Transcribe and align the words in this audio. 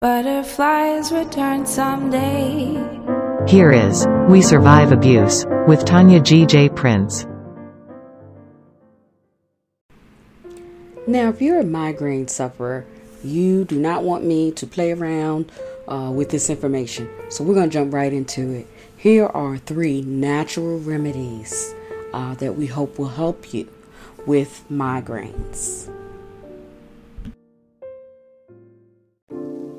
Butterflies 0.00 1.10
return 1.10 1.66
someday. 1.66 2.72
Here 3.48 3.72
is 3.72 4.06
We 4.28 4.42
Survive 4.42 4.92
Abuse 4.92 5.44
with 5.66 5.84
Tonya 5.84 6.22
G. 6.22 6.46
J. 6.46 6.68
Prince. 6.68 7.26
Now, 11.08 11.30
if 11.30 11.42
you're 11.42 11.58
a 11.58 11.64
migraine 11.64 12.28
sufferer, 12.28 12.86
you 13.24 13.64
do 13.64 13.80
not 13.80 14.04
want 14.04 14.22
me 14.22 14.52
to 14.52 14.68
play 14.68 14.92
around 14.92 15.50
uh, 15.88 16.12
with 16.14 16.30
this 16.30 16.48
information. 16.48 17.10
So, 17.28 17.42
we're 17.42 17.54
going 17.54 17.68
to 17.68 17.74
jump 17.74 17.92
right 17.92 18.12
into 18.12 18.52
it. 18.52 18.68
Here 18.96 19.26
are 19.26 19.58
three 19.58 20.02
natural 20.02 20.78
remedies 20.78 21.74
uh, 22.12 22.36
that 22.36 22.54
we 22.54 22.66
hope 22.66 23.00
will 23.00 23.08
help 23.08 23.52
you 23.52 23.68
with 24.28 24.62
migraines. 24.70 25.92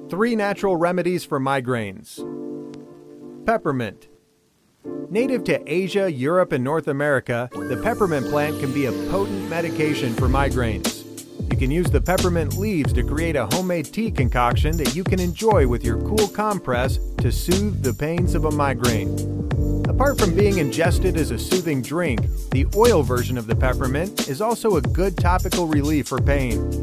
Three 0.10 0.36
natural 0.36 0.76
remedies 0.76 1.24
for 1.24 1.40
migraines. 1.40 2.18
Peppermint. 3.46 4.08
Native 5.08 5.44
to 5.44 5.62
Asia, 5.72 6.12
Europe, 6.12 6.52
and 6.52 6.64
North 6.64 6.88
America, 6.88 7.48
the 7.54 7.80
peppermint 7.84 8.26
plant 8.26 8.60
can 8.60 8.74
be 8.74 8.88
a 8.88 8.92
potent 9.12 9.48
medication 9.52 10.16
for 10.16 10.28
migraines. 10.28 11.06
You 11.52 11.56
can 11.56 11.70
use 11.70 11.92
the 11.92 12.02
peppermint 12.02 12.58
leaves 12.58 12.92
to 12.94 13.04
create 13.04 13.36
a 13.36 13.46
homemade 13.46 13.94
tea 13.94 14.10
concoction 14.10 14.78
that 14.78 14.96
you 14.96 15.04
can 15.04 15.20
enjoy 15.20 15.68
with 15.68 15.84
your 15.84 16.02
cool 16.02 16.28
compress 16.30 16.98
to 17.20 17.32
soothe 17.32 17.84
the 17.84 17.94
pains 17.94 18.34
of 18.34 18.46
a 18.46 18.52
migraine. 18.52 19.14
Apart 19.88 20.20
from 20.20 20.34
being 20.34 20.58
ingested 20.58 21.18
as 21.18 21.30
a 21.30 21.38
soothing 21.38 21.84
drink, 21.84 22.22
the 22.50 22.66
oil 22.76 23.04
version 23.04 23.38
of 23.38 23.46
the 23.46 23.56
peppermint 23.56 24.28
is 24.28 24.42
also 24.42 24.78
a 24.78 24.82
good 24.82 25.18
topical 25.18 25.68
relief 25.68 26.08
for 26.08 26.20
pain. 26.20 26.82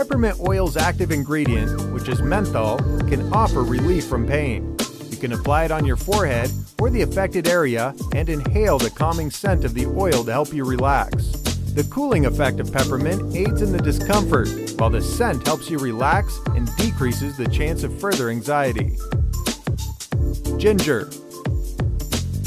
Peppermint 0.00 0.40
oil's 0.40 0.78
active 0.78 1.10
ingredient, 1.10 1.92
which 1.92 2.08
is 2.08 2.22
menthol, 2.22 2.78
can 3.10 3.30
offer 3.34 3.62
relief 3.62 4.06
from 4.06 4.26
pain. 4.26 4.74
You 5.10 5.18
can 5.18 5.34
apply 5.34 5.66
it 5.66 5.70
on 5.70 5.84
your 5.84 5.96
forehead 5.96 6.50
or 6.78 6.88
the 6.88 7.02
affected 7.02 7.46
area 7.46 7.94
and 8.14 8.30
inhale 8.30 8.78
the 8.78 8.88
calming 8.88 9.30
scent 9.30 9.62
of 9.62 9.74
the 9.74 9.84
oil 9.84 10.24
to 10.24 10.32
help 10.32 10.54
you 10.54 10.64
relax. 10.64 11.32
The 11.74 11.86
cooling 11.90 12.24
effect 12.24 12.60
of 12.60 12.72
peppermint 12.72 13.36
aids 13.36 13.60
in 13.60 13.72
the 13.72 13.78
discomfort, 13.78 14.48
while 14.78 14.88
the 14.88 15.02
scent 15.02 15.46
helps 15.46 15.68
you 15.68 15.76
relax 15.76 16.34
and 16.56 16.74
decreases 16.76 17.36
the 17.36 17.48
chance 17.48 17.82
of 17.82 18.00
further 18.00 18.30
anxiety. 18.30 18.96
Ginger. 20.56 21.10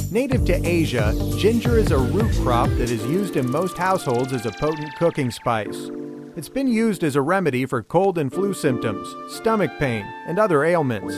Native 0.10 0.44
to 0.46 0.60
Asia, 0.68 1.14
ginger 1.38 1.78
is 1.78 1.92
a 1.92 2.00
root 2.00 2.34
crop 2.38 2.70
that 2.70 2.90
is 2.90 3.06
used 3.06 3.38
in 3.38 3.48
most 3.52 3.78
households 3.78 4.34
as 4.34 4.48
a 4.48 4.52
potent 4.54 4.96
cooking 4.96 5.30
spice. 5.30 5.92
It's 6.36 6.50
been 6.50 6.68
used 6.68 7.04
as 7.04 7.16
a 7.16 7.22
remedy 7.22 7.68
for 7.68 7.84
cold 7.84 8.18
and 8.18 8.34
flu 8.34 8.56
symptoms, 8.56 9.08
stomach 9.32 9.70
pain, 9.78 10.04
and 10.26 10.40
other 10.40 10.64
ailments. 10.64 11.14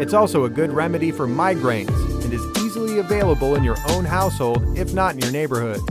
It's 0.00 0.14
also 0.14 0.44
a 0.44 0.50
good 0.50 0.72
remedy 0.72 1.10
for 1.10 1.26
migraines 1.28 2.24
and 2.24 2.32
is 2.32 2.42
easily 2.64 2.98
available 2.98 3.54
in 3.54 3.62
your 3.62 3.76
own 3.90 4.06
household, 4.06 4.78
if 4.78 4.94
not 4.94 5.12
in 5.12 5.20
your 5.20 5.30
neighborhood. 5.30 5.82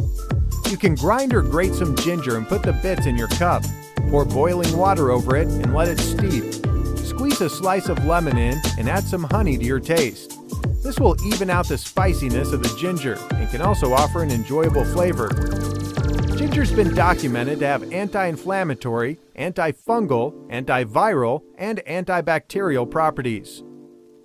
You 0.68 0.78
can 0.78 0.96
grind 0.96 1.36
or 1.36 1.44
grate 1.44 1.76
some 1.76 1.96
ginger 1.96 2.38
and 2.38 2.48
put 2.48 2.64
the 2.64 2.74
bits 2.74 3.06
in 3.06 3.16
your 3.16 3.28
cup. 3.28 3.64
Pour 4.10 4.26
boiling 4.26 4.76
water 4.76 5.12
over 5.12 5.36
it 5.38 5.48
and 5.48 5.76
let 5.76 5.88
it 5.88 6.00
steep. 6.00 6.44
Squeeze 6.98 7.42
a 7.42 7.50
slice 7.52 7.88
of 7.88 8.04
lemon 8.04 8.36
in 8.36 8.60
and 8.80 8.90
add 8.90 9.04
some 9.04 9.26
honey 9.26 9.60
to 9.60 9.64
your 9.64 9.80
taste. 9.80 10.40
This 10.82 11.00
will 11.00 11.24
even 11.24 11.52
out 11.52 11.68
the 11.68 11.78
spiciness 11.78 12.52
of 12.52 12.64
the 12.64 12.76
ginger 12.80 13.20
and 13.36 13.48
can 13.52 13.62
also 13.62 13.94
offer 13.94 14.24
an 14.24 14.32
enjoyable 14.32 14.86
flavor. 14.86 15.30
Ginger's 16.56 16.72
been 16.72 16.96
documented 16.96 17.60
to 17.60 17.68
have 17.68 17.92
anti 17.92 18.28
inflammatory, 18.28 19.20
antifungal, 19.38 20.32
antiviral, 20.50 21.42
and 21.58 21.80
antibacterial 21.86 22.90
properties. 22.90 23.62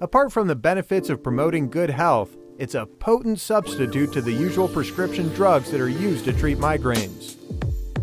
Apart 0.00 0.31
from 0.31 0.47
the 0.47 0.55
benefits 0.55 1.11
of 1.11 1.25
promoting 1.25 1.69
good 1.69 1.91
health, 1.91 2.36
it's 2.56 2.77
a 2.77 2.86
potent 2.86 3.41
substitute 3.41 4.12
to 4.12 4.20
the 4.20 4.31
usual 4.31 4.69
prescription 4.69 5.31
drugs 5.31 5.73
that 5.73 5.81
are 5.81 5.89
used 5.89 6.25
to 6.25 6.33
treat 6.33 6.58
migraines. 6.58 7.35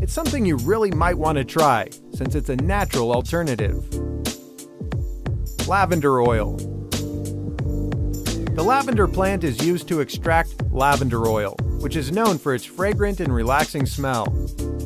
It's 0.04 0.12
something 0.12 0.46
you 0.46 0.58
really 0.58 0.92
might 0.92 1.18
want 1.18 1.38
to 1.38 1.46
try, 1.46 1.88
since 2.14 2.36
it's 2.36 2.50
a 2.50 2.58
natural 2.58 3.14
alternative. 3.14 3.88
Lavender 5.70 6.20
oil. 6.20 6.58
The 8.58 8.64
lavender 8.66 9.08
plant 9.08 9.46
is 9.46 9.66
used 9.66 9.88
to 9.88 10.02
extract 10.02 10.62
lavender 10.70 11.28
oil, 11.28 11.56
which 11.80 11.96
is 11.96 12.12
known 12.12 12.38
for 12.38 12.54
its 12.54 12.66
fragrant 12.66 13.20
and 13.20 13.34
relaxing 13.34 13.86
smell. 13.86 14.34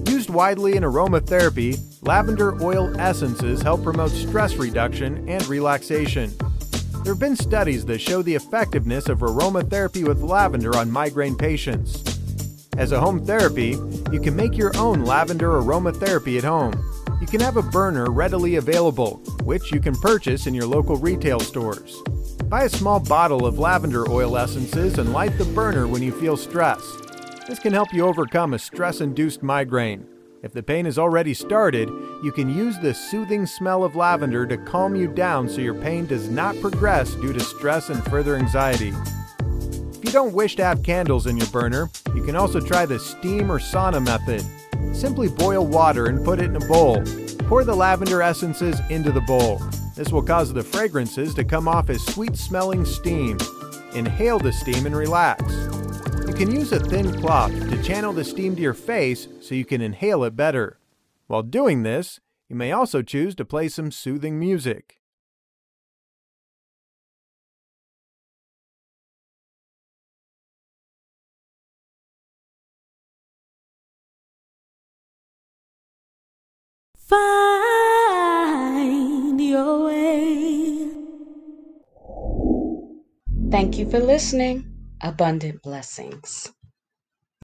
Used 0.07 0.29
widely 0.29 0.75
in 0.75 0.83
aromatherapy, 0.83 1.79
lavender 2.01 2.61
oil 2.63 2.99
essences 2.99 3.61
help 3.61 3.83
promote 3.83 4.11
stress 4.11 4.55
reduction 4.55 5.27
and 5.29 5.45
relaxation. 5.47 6.31
There 7.03 7.13
have 7.13 7.19
been 7.19 7.35
studies 7.35 7.85
that 7.85 7.99
show 7.99 8.21
the 8.21 8.35
effectiveness 8.35 9.09
of 9.09 9.19
aromatherapy 9.19 10.07
with 10.07 10.21
lavender 10.21 10.77
on 10.77 10.91
migraine 10.91 11.35
patients. 11.35 12.03
As 12.77 12.91
a 12.91 12.99
home 12.99 13.25
therapy, 13.25 13.77
you 14.11 14.19
can 14.21 14.35
make 14.35 14.55
your 14.55 14.71
own 14.77 15.03
lavender 15.03 15.49
aromatherapy 15.49 16.37
at 16.37 16.43
home. 16.43 16.73
You 17.19 17.27
can 17.27 17.39
have 17.41 17.57
a 17.57 17.63
burner 17.63 18.09
readily 18.09 18.55
available, 18.55 19.17
which 19.43 19.71
you 19.71 19.79
can 19.79 19.95
purchase 19.95 20.47
in 20.47 20.53
your 20.53 20.65
local 20.65 20.95
retail 20.95 21.39
stores. 21.39 22.01
Buy 22.51 22.65
a 22.65 22.69
small 22.69 22.99
bottle 22.99 23.45
of 23.45 23.59
lavender 23.59 24.11
oil 24.11 24.37
essences 24.37 24.97
and 24.97 25.13
light 25.13 25.37
the 25.37 25.45
burner 25.45 25.87
when 25.87 26.03
you 26.03 26.11
feel 26.11 26.35
stress. 26.35 26.85
This 27.47 27.59
can 27.59 27.71
help 27.71 27.93
you 27.93 28.05
overcome 28.05 28.53
a 28.53 28.59
stress 28.59 28.99
induced 28.99 29.41
migraine. 29.41 30.05
If 30.43 30.51
the 30.51 30.61
pain 30.61 30.83
has 30.83 30.99
already 30.99 31.33
started, 31.33 31.87
you 32.21 32.33
can 32.33 32.53
use 32.53 32.77
the 32.77 32.93
soothing 32.93 33.45
smell 33.45 33.85
of 33.85 33.95
lavender 33.95 34.45
to 34.45 34.57
calm 34.57 34.97
you 34.97 35.07
down 35.07 35.47
so 35.47 35.61
your 35.61 35.75
pain 35.75 36.05
does 36.05 36.27
not 36.27 36.59
progress 36.59 37.15
due 37.15 37.31
to 37.31 37.39
stress 37.39 37.87
and 37.87 38.03
further 38.07 38.35
anxiety. 38.35 38.91
If 39.93 40.03
you 40.03 40.11
don't 40.11 40.33
wish 40.33 40.57
to 40.57 40.65
have 40.65 40.83
candles 40.83 41.27
in 41.27 41.37
your 41.37 41.47
burner, 41.47 41.89
you 42.13 42.21
can 42.21 42.35
also 42.35 42.59
try 42.59 42.85
the 42.85 42.99
steam 42.99 43.49
or 43.49 43.59
sauna 43.59 44.03
method. 44.03 44.43
Simply 44.93 45.29
boil 45.29 45.65
water 45.65 46.07
and 46.07 46.21
put 46.25 46.41
it 46.41 46.47
in 46.47 46.57
a 46.57 46.67
bowl. 46.67 47.01
Pour 47.47 47.63
the 47.63 47.73
lavender 47.73 48.21
essences 48.21 48.81
into 48.89 49.13
the 49.13 49.21
bowl. 49.21 49.61
This 50.01 50.11
will 50.11 50.23
cause 50.23 50.51
the 50.51 50.63
fragrances 50.63 51.35
to 51.35 51.43
come 51.43 51.67
off 51.67 51.91
as 51.91 52.03
sweet 52.03 52.35
smelling 52.35 52.85
steam. 52.85 53.37
Inhale 53.93 54.39
the 54.39 54.51
steam 54.51 54.87
and 54.87 54.95
relax. 54.95 55.43
You 56.25 56.33
can 56.33 56.49
use 56.49 56.71
a 56.71 56.79
thin 56.79 57.15
cloth 57.21 57.51
to 57.51 57.83
channel 57.83 58.11
the 58.11 58.23
steam 58.23 58.55
to 58.55 58.61
your 58.63 58.73
face 58.73 59.27
so 59.41 59.53
you 59.53 59.63
can 59.63 59.79
inhale 59.79 60.23
it 60.23 60.35
better. 60.35 60.79
While 61.27 61.43
doing 61.43 61.83
this, 61.83 62.19
you 62.49 62.55
may 62.55 62.71
also 62.71 63.03
choose 63.03 63.35
to 63.35 63.45
play 63.45 63.67
some 63.67 63.91
soothing 63.91 64.39
music. 64.39 65.00
Thank 83.51 83.77
you 83.77 83.85
for 83.89 83.99
listening. 83.99 84.65
Abundant 85.01 85.61
blessings. 85.61 86.51